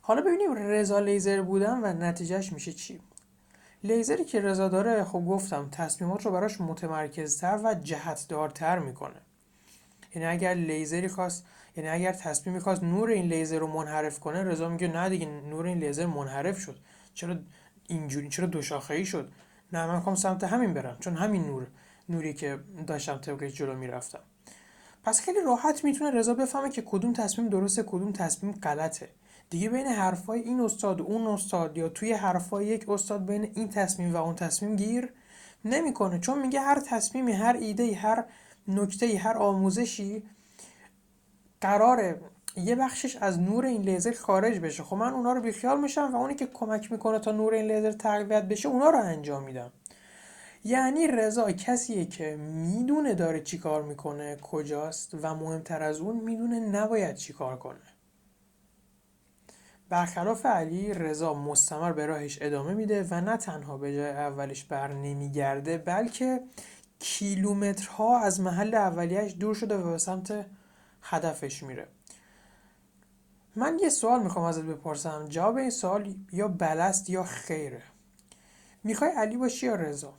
حالا 0.01 0.21
ببینیم 0.21 0.53
رضا 0.53 0.99
لیزر 0.99 1.41
بودن 1.41 1.79
و 1.83 1.93
نتیجهش 1.93 2.53
میشه 2.53 2.73
چی. 2.73 3.01
لیزری 3.83 4.25
که 4.25 4.41
رضا 4.41 4.67
داره 4.67 5.03
خب 5.03 5.25
گفتم 5.25 5.69
تصمیمات 5.71 6.25
رو 6.25 6.31
براش 6.31 6.61
متمرکزتر 6.61 7.59
و 7.63 7.73
جهتدارتر 7.73 8.79
می‌کنه. 8.79 9.21
یعنی 10.15 10.27
اگر 10.27 10.53
لیزری 10.53 11.07
خواست 11.07 11.45
یعنی 11.77 11.89
اگر 11.89 12.11
تصمیم 12.11 12.59
خواست 12.59 12.83
نور 12.83 13.09
این 13.09 13.25
لیزر 13.25 13.59
رو 13.59 13.67
منحرف 13.67 14.19
کنه 14.19 14.43
رضا 14.43 14.69
میگه 14.69 14.87
نه 14.87 15.09
دیگه 15.09 15.25
نور 15.25 15.65
این 15.65 15.77
لیزر 15.77 16.05
منحرف 16.05 16.59
شد. 16.59 16.79
چرا 17.13 17.35
اینجوری 17.87 18.29
چرا 18.29 18.45
دو 18.45 18.61
شاخه 18.61 18.93
ای 18.93 19.05
شد؟ 19.05 19.31
نه 19.75 19.85
من 19.85 19.95
می‌خوام 19.95 20.15
سمت 20.15 20.43
همین 20.43 20.73
برم 20.73 20.97
چون 20.99 21.13
همین 21.13 21.45
نور 21.45 21.67
نوری 22.09 22.33
که 22.33 22.59
داشتم 22.87 23.17
طبقش 23.17 23.53
جلو 23.53 23.75
می‌رفتم. 23.75 24.19
پس 25.03 25.21
خیلی 25.21 25.41
راحت 25.45 25.83
می‌تونه 25.83 26.11
رضا 26.11 26.33
بفهمه 26.33 26.69
که 26.69 26.81
کدوم 26.81 27.13
تصمیم 27.13 27.49
درسته 27.49 27.83
کدوم 27.83 28.11
تصمیم 28.11 28.51
غلطه. 28.51 29.09
دیگه 29.49 29.69
بین 29.69 29.87
حرفای 29.87 30.39
این 30.39 30.61
استاد 30.61 31.01
و 31.01 31.03
اون 31.03 31.27
استاد 31.27 31.77
یا 31.77 31.89
توی 31.89 32.13
حرفای 32.13 32.65
یک 32.65 32.89
استاد 32.89 33.25
بین 33.25 33.51
این 33.55 33.69
تصمیم 33.69 34.13
و 34.13 34.17
اون 34.17 34.35
تصمیم 34.35 34.75
گیر 34.75 35.13
نمی‌کنه. 35.65 36.19
چون 36.19 36.41
میگه 36.41 36.59
هر 36.59 36.79
تصمیمی 36.79 37.31
هر 37.31 37.53
ایده 37.53 37.95
هر 37.95 38.25
نکته 38.67 39.17
هر 39.17 39.37
آموزشی 39.37 40.23
قراره 41.61 42.21
یه 42.55 42.75
بخشش 42.75 43.15
از 43.15 43.39
نور 43.39 43.65
این 43.65 43.81
لیزر 43.81 44.11
خارج 44.11 44.59
بشه. 44.59 44.83
خب 44.83 44.95
من 44.95 45.13
اونا 45.13 45.33
رو 45.33 45.41
بیخیال 45.41 45.79
میشم 45.81 46.09
و 46.13 46.15
اونی 46.15 46.35
که 46.35 46.47
کمک 46.47 46.91
می‌کنه 46.91 47.19
تا 47.19 47.31
نور 47.31 47.53
این 47.53 47.71
لیزر 47.71 47.91
تقویت 47.91 48.43
بشه 48.43 48.69
اونا 48.69 48.89
رو 48.89 48.99
انجام 48.99 49.43
میدم. 49.43 49.71
یعنی 50.63 51.07
رضا 51.07 51.51
کسیه 51.51 52.05
که 52.05 52.35
می‌دونه 52.35 53.13
داره 53.13 53.41
چی 53.41 53.57
کار 53.57 53.83
می‌کنه 53.83 54.37
کجاست 54.41 55.13
و 55.21 55.35
مهمتر 55.35 55.83
از 55.83 55.99
اون 55.99 56.15
می‌دونه 56.15 56.59
نباید 56.59 57.15
چی 57.15 57.33
کار 57.33 57.57
کنه. 57.57 57.79
برخلاف 59.89 60.45
علی 60.45 60.93
رضا 60.93 61.33
مستمر 61.33 61.91
به 61.91 62.05
راهش 62.05 62.37
ادامه 62.41 62.73
میده 62.73 63.07
و 63.11 63.21
نه 63.21 63.37
تنها 63.37 63.77
به 63.77 63.95
جای 63.95 64.09
اولش 64.09 64.63
بر 64.63 64.93
نمیگرده 64.93 65.77
بلکه 65.77 66.43
کیلومترها 66.99 68.19
از 68.19 68.41
محل 68.41 68.75
اولیش 68.75 69.35
دور 69.39 69.55
شده 69.55 69.77
و 69.77 69.91
به 69.91 69.97
سمت 69.97 70.45
هدفش 71.01 71.63
میره. 71.63 71.87
من 73.55 73.79
یه 73.81 73.89
سوال 73.89 74.23
می‌خوام 74.23 74.45
ازت 74.45 74.61
بپرسم. 74.61 75.25
جواب 75.25 75.57
این 75.57 75.69
سوال 75.69 76.15
یا 76.31 76.47
بلست 76.47 77.09
یا 77.09 77.23
خیره. 77.23 77.83
می‌خوای 78.83 79.11
علی 79.11 79.37
باشی 79.37 79.65
یا 79.65 79.75
رضا؟ 79.75 80.13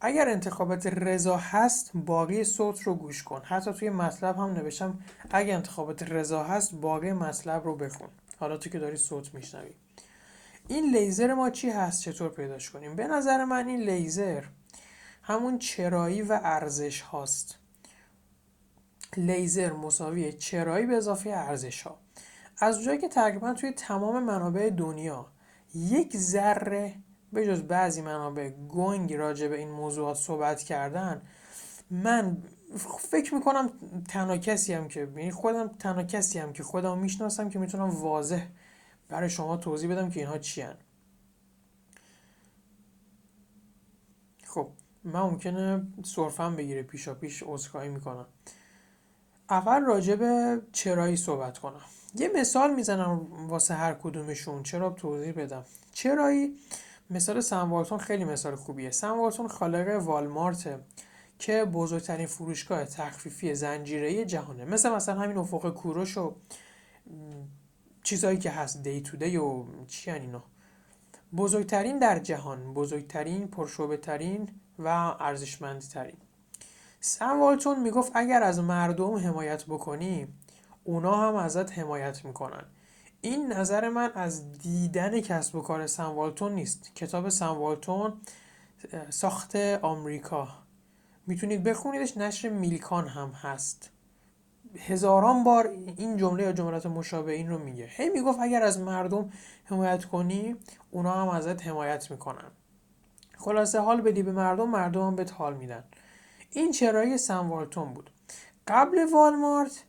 اگر 0.00 0.28
انتخابات 0.28 0.86
رضا 0.86 1.36
هست 1.36 1.90
باقی 1.94 2.44
صوت 2.44 2.82
رو 2.82 2.94
گوش 2.94 3.22
کن. 3.22 3.42
حتی 3.44 3.72
توی 3.72 3.90
مطلب 3.90 4.36
هم 4.36 4.50
نوشتم 4.50 4.98
اگر 5.30 5.54
انتخابات 5.54 6.02
رضا 6.02 6.44
هست 6.44 6.74
باقی 6.74 7.12
مطلب 7.12 7.64
رو 7.64 7.76
بخون. 7.76 8.08
حالا 8.38 8.56
تو 8.56 8.70
که 8.70 8.78
داری 8.78 8.96
صوت 8.96 9.34
میشنوی. 9.34 9.74
این 10.68 10.96
لیزر 10.96 11.34
ما 11.34 11.50
چی 11.50 11.70
هست؟ 11.70 12.02
چطور 12.02 12.28
پیداش 12.28 12.70
کنیم؟ 12.70 12.96
به 12.96 13.06
نظر 13.06 13.44
من 13.44 13.68
این 13.68 13.80
لیزر 13.80 14.44
همون 15.22 15.58
چرایی 15.58 16.22
و 16.22 16.40
ارزش 16.42 17.00
هاست. 17.00 17.58
لیزر 19.16 19.72
مساوی 19.72 20.32
چرایی 20.32 20.86
به 20.86 20.96
اضافه 20.96 21.30
ارزش 21.30 21.82
ها. 21.82 22.03
از 22.58 22.74
اونجایی 22.74 22.98
که 22.98 23.08
تقریبا 23.08 23.54
توی 23.54 23.72
تمام 23.72 24.24
منابع 24.24 24.70
دنیا 24.70 25.26
یک 25.74 26.16
ذره 26.16 26.94
به 27.32 27.46
جز 27.46 27.62
بعضی 27.62 28.02
منابع 28.02 28.50
گنگ 28.50 29.14
راجع 29.14 29.48
به 29.48 29.58
این 29.58 29.70
موضوعات 29.70 30.16
صحبت 30.16 30.62
کردن 30.62 31.22
من 31.90 32.42
فکر 32.98 33.34
می‌کنم 33.34 33.70
تنها 34.08 34.36
کسی 34.36 34.72
هم 34.72 34.88
که 34.88 35.00
یعنی 35.00 35.30
خودم 35.30 35.68
تنها 35.68 36.02
کسی 36.02 36.38
هم 36.38 36.52
که 36.52 36.62
خودم 36.62 36.98
می‌شناسم 36.98 37.48
که 37.48 37.58
می‌تونم 37.58 37.90
واضح 37.90 38.46
برای 39.08 39.30
شما 39.30 39.56
توضیح 39.56 39.90
بدم 39.90 40.10
که 40.10 40.20
اینها 40.20 40.38
چی 40.38 40.62
هن. 40.62 40.76
خب 44.44 44.68
من 45.04 45.20
ممکنه 45.20 45.86
صرفم 46.04 46.56
بگیره 46.56 46.82
پیشا 46.82 47.14
پیش 47.14 47.42
عذرخواهی 47.46 47.88
می‌کنم 47.88 48.26
اول 49.50 49.84
راجع 49.84 50.14
به 50.14 50.62
چرایی 50.72 51.16
صحبت 51.16 51.58
کنم 51.58 51.84
یه 52.14 52.30
مثال 52.34 52.74
می‌زنم 52.74 53.26
واسه 53.48 53.74
هر 53.74 53.94
کدومشون. 53.94 54.62
چرا 54.62 54.90
توضیح 54.90 55.32
بدم؟ 55.32 55.64
چرایی؟ 55.92 56.56
مثال 57.10 57.40
سنوالتون 57.40 57.98
خیلی 57.98 58.24
مثال 58.24 58.54
خوبیه. 58.54 58.90
سنوالتون 58.90 59.48
خالق 59.48 60.02
والمارت 60.02 60.80
که 61.38 61.64
بزرگترین 61.64 62.26
فروشگاه 62.26 62.84
تخفیفی 62.84 63.54
زنجیره 63.54 64.24
جهانه. 64.24 64.64
مثل 64.64 64.90
مثلا 64.90 65.20
همین 65.20 65.36
افق 65.36 65.70
کوروش 65.74 66.18
و 66.18 66.34
چیزهایی 68.02 68.38
که 68.38 68.50
هست 68.50 68.82
دی 68.82 69.00
تو 69.00 69.16
دی 69.16 69.36
و 69.36 69.64
چی 69.86 70.10
اینا. 70.10 70.42
بزرگترین 71.36 71.98
در 71.98 72.18
جهان 72.18 72.74
بزرگترین 72.74 73.48
پرشوبه 73.48 73.96
ترین 73.96 74.48
و 74.78 74.88
ارزشمندی 75.20 75.86
ترین 75.86 76.16
سم 77.00 77.40
والتون 77.40 77.82
می‌گفت 77.82 78.12
اگر 78.14 78.42
از 78.42 78.58
مردم 78.58 79.14
حمایت 79.14 79.64
بکنی 79.64 80.28
اونا 80.84 81.28
هم 81.28 81.34
ازت 81.34 81.78
حمایت 81.78 82.24
می‌کنن. 82.24 82.64
این 83.20 83.52
نظر 83.52 83.88
من 83.88 84.10
از 84.14 84.52
دیدن 84.52 85.20
کسب 85.20 85.54
و 85.54 85.60
کار 85.60 85.86
سنوالتون 85.86 86.52
نیست. 86.52 86.94
کتاب 86.94 87.28
سنوالتون 87.28 88.12
ساخت 89.10 89.56
آمریکا. 89.82 90.48
می‌تونید 91.26 91.62
بخونیدش 91.62 92.16
نشر 92.16 92.48
میلکان 92.48 93.08
هم 93.08 93.28
هست. 93.28 93.90
هزاران 94.78 95.44
بار 95.44 95.66
این 95.96 96.16
جمله 96.16 96.42
یا 96.42 96.52
جملات 96.52 96.86
مشابه 96.86 97.32
این 97.32 97.50
رو 97.50 97.58
میگه. 97.58 97.86
هی 97.90 98.08
می‌گفت 98.08 98.38
اگر 98.40 98.62
از 98.62 98.80
مردم 98.80 99.30
حمایت 99.64 100.04
کنی 100.04 100.56
اونا 100.90 101.12
هم 101.12 101.28
ازت 101.28 101.66
حمایت 101.66 102.10
می‌کنن. 102.10 102.50
خلاصه 103.38 103.80
حال 103.80 104.00
بدی 104.00 104.22
به 104.22 104.32
مردم 104.32 104.70
مردم 104.70 105.06
هم 105.06 105.16
بهت 105.16 105.32
حال 105.32 105.54
میدن. 105.54 105.84
این 106.50 106.72
چرایی 106.72 107.18
سنوالتون 107.18 107.94
بود. 107.94 108.10
قبل 108.66 109.06
والمارت 109.12 109.84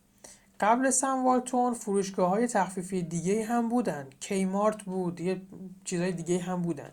قبل 0.59 0.89
سنوالتون 0.89 1.73
فروشگاه 1.73 2.29
های 2.29 2.47
تخفیفی 2.47 3.01
دیگه 3.01 3.45
هم 3.45 3.69
بودن. 3.69 4.07
کیمارت 4.19 4.83
بود 4.83 5.19
یه 5.19 5.41
چیزهای 5.85 6.11
دیگه 6.11 6.39
هم 6.39 6.61
بودن. 6.61 6.91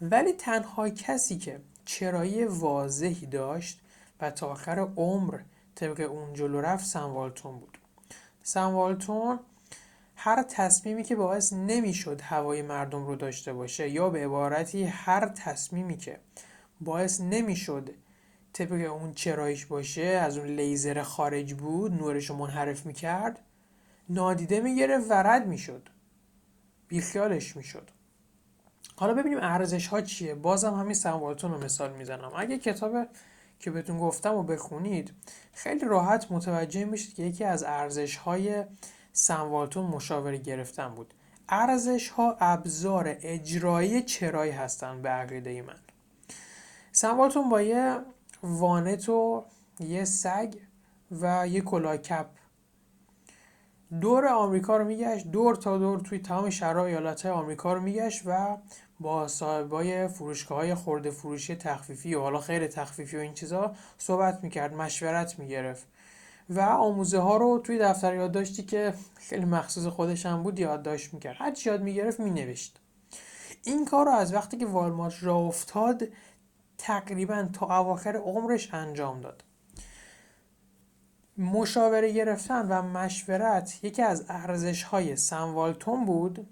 ولی 0.00 0.32
تنها 0.32 0.88
کسی 0.88 1.38
که 1.38 1.60
چرایی 1.84 2.44
واضحی 2.44 3.26
داشت 3.26 3.80
و 4.20 4.30
تا 4.30 4.46
آخر 4.46 4.88
عمر 4.96 5.38
طبق 5.74 6.10
اون 6.10 6.34
جلو 6.34 6.60
رفت 6.60 6.86
سنوالتون 6.86 7.58
بود. 7.58 7.78
سنوالتون 8.42 9.38
هر 10.16 10.42
تصمیمی 10.42 11.02
که 11.02 11.16
باعث 11.16 11.52
نمی‌شد 11.52 12.20
هوای 12.20 12.62
مردم 12.62 13.06
رو 13.06 13.16
داشته 13.16 13.52
باشه 13.52 13.90
یا 13.90 14.10
به 14.10 14.24
عبارتی 14.24 14.84
هر 14.84 15.28
تصمیمی 15.28 15.96
که 15.96 16.20
باعث 16.80 17.20
نمی‌شد 17.20 17.90
طبق 18.52 18.92
اون 18.92 19.12
چرایش 19.12 19.66
باشه 19.66 20.02
از 20.02 20.38
اون 20.38 20.46
لیزر 20.46 21.02
خارج 21.02 21.54
بود 21.54 21.92
نورش 21.92 22.30
رو 22.30 22.36
منحرف 22.36 22.86
می‌کرد 22.86 23.38
نادیده 24.08 24.60
می‌گرفت 24.60 25.10
و 25.10 25.14
رد 25.14 25.46
می‌شد. 25.46 25.88
بیخیالش 26.88 27.56
می‌شد. 27.56 27.90
حالا 28.96 29.14
ببینیم 29.14 29.38
ارزش 29.40 29.86
ها 29.86 30.00
چیه. 30.00 30.34
بازم 30.34 30.74
همین 30.74 30.94
سنوالتون 30.94 31.52
رو 31.52 31.64
مثال 31.64 31.92
می‌زنم. 31.92 32.32
اگه 32.36 32.58
کتاب 32.58 33.06
که 33.60 33.70
بهتون 33.70 33.98
گفتم 33.98 34.34
و 34.34 34.42
بخونید 34.42 35.12
خیلی 35.52 35.86
راحت 35.86 36.32
متوجه 36.32 36.84
میشید 36.84 37.14
که 37.14 37.22
یکی 37.22 37.44
از 37.44 37.62
ارزش 37.62 38.16
های 38.16 38.64
سنوالتون 39.12 39.86
مشاوره 39.86 40.38
گرفتن 40.38 40.88
بود. 40.88 41.14
ارزش 41.48 42.08
ها 42.08 42.36
ابزار 42.40 43.16
اجرایی 43.20 44.02
چرایی 44.02 44.52
هستن 44.52 45.02
به 45.02 45.08
عقیده 45.08 45.62
من. 45.62 45.78
سنوالتون 46.92 47.48
با 47.48 47.62
یه 47.62 47.98
وانت 48.42 49.08
و 49.08 49.44
یه 49.80 50.04
سگ 50.04 50.54
و 51.10 51.48
یه 51.48 51.60
کلاکپ 51.60 52.26
دور 54.00 54.26
آمریکا 54.26 54.76
رو 54.76 54.84
میگشت 54.84 55.26
دور 55.26 55.56
تا 55.56 55.78
دور 55.78 56.00
توی 56.00 56.18
تمام 56.18 56.50
شهرهای 56.50 56.90
ایالت 56.90 57.26
آمریکا 57.26 57.72
رو 57.72 57.80
میگشت 57.80 58.22
و 58.26 58.56
با 59.00 59.28
صاحبای 59.28 60.08
فروشگاه 60.08 60.58
های 60.58 60.74
خورده 60.74 61.10
فروشی 61.10 61.54
تخفیفی 61.54 62.14
و 62.14 62.20
حالا 62.20 62.40
خیر 62.40 62.66
تخفیفی 62.66 63.16
و 63.16 63.20
این 63.20 63.34
چیزا 63.34 63.74
صحبت 63.98 64.44
می‌کرد 64.44 64.74
مشورت 64.74 65.38
می‌گرفت. 65.38 65.86
و 66.50 66.60
آموزه 66.60 67.18
ها 67.18 67.36
رو 67.36 67.58
توی 67.58 67.78
دفتر 67.78 68.14
یادداشتی 68.14 68.62
که 68.62 68.94
خیلی 69.14 69.44
مخصوص 69.44 69.86
خودش 69.86 70.26
هم 70.26 70.42
بود 70.42 70.58
یادداشت 70.58 71.14
می‌کرد. 71.14 71.36
هر 71.38 71.50
چی 71.52 71.70
یاد 71.70 71.82
می‌گرفت 71.82 72.20
مینوشت. 72.20 72.80
این 73.64 73.84
کار 73.84 74.06
رو 74.06 74.12
از 74.12 74.34
وقتی 74.34 74.56
که 74.56 74.66
والمارت 74.66 75.14
را 75.22 75.36
افتاد 75.36 76.02
تقریبا 76.82 77.48
تا 77.52 77.78
اواخر 77.78 78.16
عمرش 78.16 78.74
انجام 78.74 79.20
داد. 79.20 79.44
مشاوره 81.38 82.12
گرفتن 82.12 82.68
و 82.68 82.82
مشورت 82.82 83.84
یکی 83.84 84.02
از 84.02 84.24
ارزش 84.28 84.82
های 84.82 85.16
سنوالتون 85.16 86.04
بود 86.04 86.46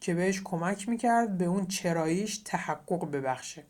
که 0.00 0.14
بهش 0.14 0.42
کمک 0.44 0.88
می‌کرد 0.88 1.38
به 1.38 1.44
اون 1.44 1.66
چراییش 1.66 2.38
تحقق 2.38 3.10
ببخشه. 3.10 3.64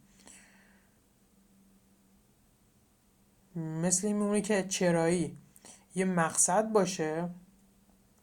مثل 3.57 4.07
این 4.07 4.43
که 4.43 4.63
چرایی 4.69 5.39
یه 5.95 6.05
مقصد 6.05 6.73
باشه 6.73 7.29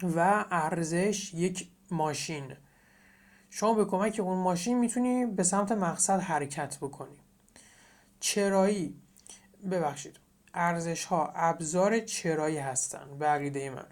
و 0.03 0.46
ارزش 0.51 1.34
یک 1.34 1.70
ماشین. 1.91 2.55
شما 3.50 3.74
به 3.74 3.86
کمک 3.86 4.20
اون 4.24 4.38
ماشین 4.38 4.79
می‌تونی 4.79 5.25
به 5.25 5.44
سمت 5.44 5.72
مقصد 5.72 6.20
حرکت 6.20 6.77
بکنی. 6.77 7.25
چرایی. 8.19 8.95
ببخشید. 9.72 10.19
ارزش 10.53 11.05
ها 11.05 11.34
ابزار 11.36 12.00
چرایی 12.00 12.57
هستن 12.57 13.17
به 13.19 13.25
عقیده 13.25 13.69
من. 13.69 13.86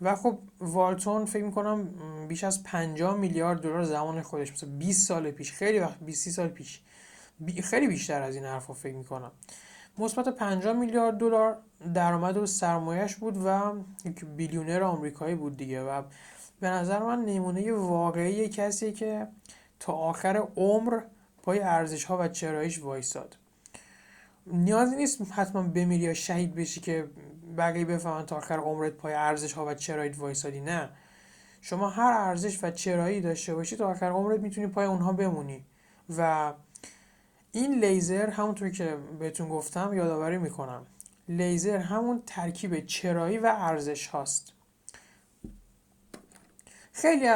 و 0.00 0.16
خب 0.16 0.38
والتون 0.60 1.24
فکر 1.24 1.44
می‌کنم 1.44 1.88
بیش 2.28 2.44
از 2.44 2.62
50 2.62 3.16
میلیارد 3.16 3.60
دلار 3.60 3.84
زمان 3.84 4.22
خودش. 4.22 4.52
مثلا 4.52 4.70
20 4.70 5.08
سال 5.08 5.30
پیش 5.30 5.52
خیلی 5.52 5.78
وقت 5.78 5.98
20 5.98 6.30
سال 6.30 6.48
پیش. 6.48 6.80
خیلی 7.62 7.86
بیشتر 7.86 8.22
از 8.22 8.34
این 8.34 8.44
حرفا 8.44 8.74
فکر 8.74 8.94
می‌کنم. 8.94 9.32
مثبت 9.98 10.28
50 10.28 10.72
میلیارد 10.72 11.18
دلار 11.18 11.58
درآمد 11.94 12.36
و 12.36 12.46
سرمایش 12.46 13.16
بود 13.16 13.36
و 13.46 13.72
یک 14.04 14.24
بیلیونر 14.24 14.82
آمریکایی 14.82 15.34
بود 15.34 15.56
دیگه. 15.56 15.82
و 15.82 16.02
به 16.60 16.70
نظر 16.70 16.98
من 16.98 17.24
نمونه 17.24 17.72
واقعی 17.72 18.48
کسی 18.48 18.92
که 18.92 19.28
تا 19.80 19.92
آخر 19.92 20.48
عمر 20.56 21.00
پای 21.42 21.60
ارزش 21.60 22.04
ها 22.04 22.18
و 22.18 22.28
چرایش 22.28 22.82
وایساد. 22.82 23.36
نیازی 24.46 24.96
نیست 24.96 25.32
حتما 25.32 25.62
بمیری 25.62 26.04
یا 26.04 26.14
شهید 26.14 26.54
بشی 26.54 26.80
که 26.80 27.10
بقیه 27.58 27.84
بفهمن 27.84 28.26
تا 28.26 28.36
آخر 28.36 28.58
عمرت 28.58 28.92
پای 28.92 29.14
ارزش 29.14 29.52
ها 29.52 29.66
و 29.66 29.74
چرایت 29.74 30.18
وایسادی. 30.18 30.60
نه. 30.60 30.88
شما 31.60 31.90
هر 31.90 32.12
ارزش 32.12 32.64
و 32.64 32.70
چرایی 32.70 33.20
داشته 33.20 33.54
باشی 33.54 33.76
تا 33.76 33.88
آخر 33.90 34.10
عمرت 34.10 34.40
می‌تونی 34.40 34.66
پای 34.66 34.86
اونها 34.86 35.12
بمونی. 35.12 35.66
و 36.18 36.52
این 37.52 37.84
لیزر 37.84 38.30
همونطور 38.30 38.70
که 38.70 38.96
بهتون 39.18 39.48
گفتم 39.48 39.94
یادآوری 39.94 40.38
می‌کنم. 40.38 40.86
لیزر 41.28 41.78
همون 41.78 42.22
ترکیب 42.26 42.86
چرایی 42.86 43.38
و 43.38 43.54
ارزش 43.58 44.06
هاست. 44.06 44.52
خیلی 46.92 47.28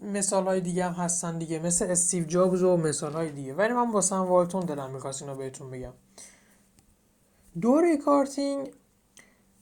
مثال 0.00 0.44
های 0.44 0.60
دیگه 0.60 0.84
هم 0.84 0.92
هستن 0.92 1.38
دیگه. 1.38 1.58
مثل 1.58 1.90
استیو 1.90 2.24
جابز 2.24 2.62
و 2.62 2.76
مثال 2.76 3.12
های 3.12 3.30
دیگه. 3.30 3.54
ولی 3.54 3.72
من 3.72 3.90
واسه 3.90 4.16
والتون 4.16 4.66
دلم 4.66 4.90
می‌خواست 4.90 5.22
اینو 5.22 5.34
بهتون 5.34 5.70
بگم. 5.70 5.92
دوره 7.60 7.96
کارتینگ 7.96 8.70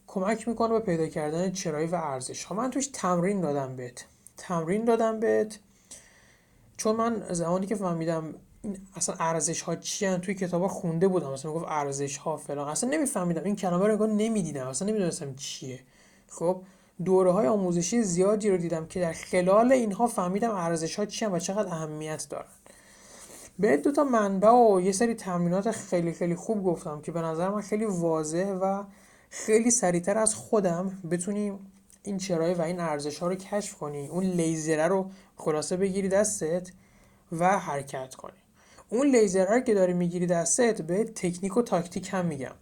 کمک 0.07 0.49
می‌کنه 0.49 0.69
به 0.69 0.81
پیدا 0.81 1.07
کردن 1.07 1.51
چرایی 1.51 1.87
و 1.87 1.95
ارزش. 1.95 2.45
ها 2.45 2.55
من 2.55 2.71
توش 2.71 2.87
تمرین 2.87 3.41
دادم 3.41 3.77
بهت. 3.77 4.05
تمرین 4.37 4.85
دادم 4.85 5.21
بهت. 5.21 5.59
چون 6.77 6.97
من 6.97 7.27
زمانی 7.31 7.67
که 7.67 7.75
فهمیدم 7.75 8.35
این 8.63 8.79
اصلا 8.97 9.15
ارزش 9.19 9.63
ها 9.63 9.77
چی 9.77 10.17
توی 10.17 10.35
کتابا 10.35 10.69
خونده 10.69 11.09
بودم. 11.09 11.33
مثلا 11.33 11.53
می‌گفت 11.53 11.67
ارزش 11.69 12.17
ها 12.17 12.37
فلان. 12.37 12.69
اصلا 12.69 12.91
نمیفهمیدم. 12.91 13.45
این 13.45 13.57
کلمه 13.57 13.87
رو 13.87 14.07
نمی‌دیدم. 14.07 14.69
اصلا 14.69 14.89
نمی‌دونستم 14.89 15.35
چیه. 15.35 15.81
خب 16.29 16.63
دوره 17.05 17.33
های 17.33 17.47
آموزشی 17.47 18.03
زیادی 18.03 18.51
رو 18.51 18.57
دیدم 18.57 18.87
که 18.87 19.01
در 19.01 19.13
خلال 19.13 19.73
اینها 19.73 20.07
فهمیدم 20.07 20.51
ارزش 20.51 20.97
ها 20.99 21.07
چی 21.07 21.27
و 21.27 21.39
چقدر 21.39 21.69
اهمیت 21.69 22.27
دارن. 22.31 22.47
به 23.59 23.77
دو 23.77 23.93
تا 23.93 24.05
منبع 24.05 24.51
و 24.51 24.81
یه 24.81 24.93
سری 24.93 25.15
تمرینات 25.15 25.71
خیلی 25.71 26.13
خیلی 26.13 26.35
خوب 26.35 26.65
گفتم 26.65 27.01
که 27.01 27.13
به 27.13 27.21
نظر 27.21 27.49
من 27.49 27.61
خیلی 27.61 27.85
واضح 27.85 28.53
و 28.53 28.85
خیلی 29.31 29.71
سریعتر 29.71 30.19
از 30.19 30.35
خودم 30.35 30.93
بتونیم 31.11 31.59
این 32.03 32.19
چرایی 32.19 32.55
و 32.55 32.63
این 32.63 32.81
ارزش 32.81 33.19
ها 33.19 33.27
رو 33.27 33.35
کشف 33.35 33.75
کنی 33.75 34.09
اون 34.09 34.25
لیزره 34.25 34.89
رو 34.89 35.11
خلاصه 35.37 35.77
بگیری 35.77 36.09
دستت 36.09 36.71
و 37.33 37.59
حرکت 37.59 38.15
کنی. 38.15 38.33
اون 38.89 39.07
لیزره 39.07 39.63
که 39.63 39.75
داری 39.75 39.93
می‌گیری 39.93 40.27
دستت 40.27 40.83
به 40.83 41.05
تکنیک 41.05 41.57
و 41.57 41.63
تاکتیک 41.63 42.09
هم 42.13 42.27
میگم. 42.27 42.55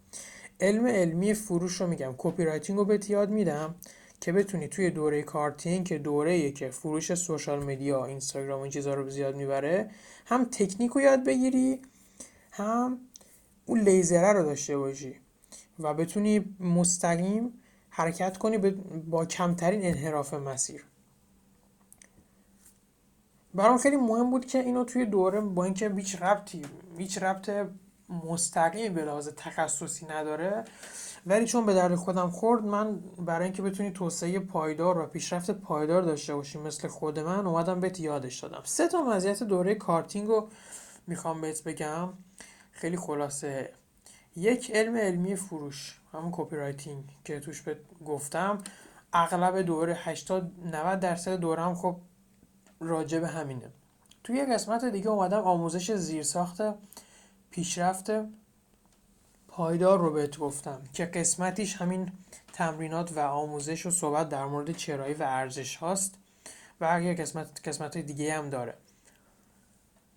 علم 0.60 0.86
علمی 0.86 1.34
فروش 1.34 1.80
رو 1.80 1.86
میگم. 1.86 2.14
copywriting 2.18 2.78
رو 2.78 2.84
بهت 2.84 3.10
یاد 3.10 3.30
میدم. 3.30 3.74
که 4.24 4.32
بتونی 4.32 4.68
توی 4.68 4.90
دوره 4.90 5.22
کارتینگ 5.22 5.86
که 5.86 5.98
دوره 5.98 6.50
که 6.50 6.70
فروش 6.70 7.14
social 7.14 7.64
media 7.64 8.04
اینستاگرام 8.04 8.62
این 8.62 8.70
چیزها 8.70 8.94
رو 8.94 9.10
زیاد 9.10 9.36
می‌بره 9.36 9.90
هم 10.26 10.44
تکنیک 10.44 10.90
رو 10.90 11.00
یاد 11.00 11.24
بگیری 11.24 11.82
هم 12.50 12.98
اون 13.66 13.80
لیزره 13.80 14.32
رو 14.32 14.42
داشته 14.42 14.78
باشی 14.78 15.14
و 15.78 15.94
بتونی 15.94 16.56
مستقیم 16.60 17.52
حرکت 17.88 18.38
کنی 18.38 18.58
با 19.10 19.26
کمترین 19.26 19.84
انحراف 19.84 20.34
مسیر. 20.34 20.84
برام 23.54 23.78
خیلی 23.78 23.96
مهم 23.96 24.30
بود 24.30 24.46
که 24.46 24.58
اینو 24.58 24.84
توی 24.84 25.06
دوره 25.06 25.40
با 25.40 25.64
اینکه 25.64 25.88
هیچ 25.96 26.22
ربطی 26.22 26.62
هیچ 26.98 27.18
ربط 27.18 27.50
مستقیم 28.24 28.94
به 28.94 29.04
لحاظ 29.04 29.28
تخصصی 29.36 30.06
نداره. 30.06 30.64
ولی 31.26 31.46
چون 31.46 31.66
به 31.66 31.74
درد 31.74 31.94
خودم 31.94 32.30
خورد 32.30 32.64
من 32.64 33.00
برای 33.18 33.44
اینکه 33.44 33.62
بتونی 33.62 33.90
توسعه 33.90 34.38
پایدار 34.38 34.98
و 34.98 35.06
پیشرفت 35.06 35.50
پایدار 35.50 36.02
داشته 36.02 36.34
باشی 36.34 36.58
مثل 36.58 36.88
خود 36.88 37.18
من 37.18 37.46
اومدم 37.46 37.80
بهت 37.80 38.00
یادش 38.00 38.40
دادم. 38.40 38.60
سه 38.64 38.88
تا 38.88 39.02
مزیت 39.02 39.42
دوره 39.42 39.74
کارتینگ 39.74 40.28
رو 40.28 40.48
می‌خوام 41.06 41.40
بهت 41.40 41.62
بگم. 41.62 42.08
خیلی 42.72 42.96
خلاصه. 42.96 43.72
یک 44.36 44.70
علم 44.70 44.96
علمی 44.96 45.36
فروش. 45.36 46.00
همون 46.12 46.32
copywriting 46.32 47.04
که 47.24 47.40
توش 47.40 47.62
بهت 47.62 47.76
گفتم. 48.06 48.58
اغلب 49.12 49.62
دوره 49.62 49.94
80 49.94 50.52
90 50.72 51.00
درصد 51.00 51.34
دوره 51.34 51.62
هم 51.62 51.74
خب 51.74 51.96
راجع 52.80 53.18
به 53.18 53.28
همینه. 53.28 53.70
توی 54.24 54.36
یه 54.36 54.44
قسمت 54.44 54.84
دیگه 54.84 55.08
اومدم 55.08 55.40
آموزش 55.40 55.92
زیرساخت 55.92 56.60
پیشرفت 57.54 58.10
پایدار 59.48 59.98
رو 59.98 60.12
بهت 60.12 60.38
گفتم 60.38 60.82
که 60.92 61.04
قسمتیش 61.04 61.76
همین 61.76 62.12
تمرینات 62.52 63.12
و 63.12 63.18
آموزش 63.18 63.86
و 63.86 63.90
صحبت 63.90 64.28
در 64.28 64.44
مورد 64.44 64.76
چرایی 64.76 65.14
و 65.14 65.22
ارزش 65.22 65.76
هاست 65.76 66.14
و 66.80 66.88
اگر 66.90 67.14
قسمت 67.14 67.68
قسمت 67.68 67.98
دیگه 67.98 68.34
هم 68.34 68.50
داره. 68.50 68.74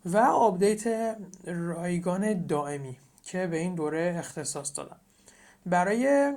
و 0.06 0.18
آپدیت 0.18 1.16
رایگان 1.46 2.46
دائمی 2.46 2.98
که 3.24 3.48
به 3.48 3.58
این 3.58 3.76
دوره 3.76 4.16
اختصاص 4.20 4.78
دادم. 4.78 5.00
برای 5.66 6.34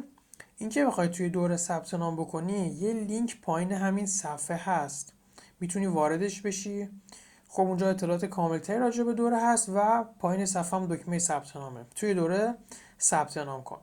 اینکه 0.58 0.84
بخوای 0.84 1.08
توی 1.08 1.28
دوره 1.28 1.56
ثبت 1.56 1.94
نام 1.94 2.16
بکنی 2.16 2.68
یه 2.68 2.92
لینک 2.92 3.40
پایین 3.40 3.72
همین 3.72 4.06
صفحه 4.06 4.56
هست. 4.56 5.12
می‌تونی 5.60 5.86
واردش 5.86 6.40
بشی 6.40 6.88
خب 7.52 7.62
اونجا 7.62 7.90
اطلاعات 7.90 8.24
کاملتری 8.24 8.78
راجع 8.78 9.02
به 9.02 9.12
دوره 9.12 9.38
هست 9.40 9.68
و 9.74 10.04
پایین 10.18 10.46
صفحه 10.46 10.80
هم 10.80 10.86
دکمه 10.86 11.18
ثبت 11.18 11.56
نامه 11.56 11.84
توی 11.94 12.14
دوره 12.14 12.54
ثبت 13.00 13.38
نام 13.38 13.62
کن. 13.62 13.78